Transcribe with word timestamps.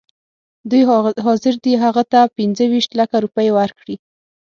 دوی 0.69 0.83
حاضر 1.27 1.53
دي 1.65 1.73
هغه 1.83 2.03
ته 2.11 2.19
پنځه 2.37 2.63
ویشت 2.71 2.91
لکه 2.99 3.15
روپۍ 3.25 3.47
ورکړي. 3.53 3.95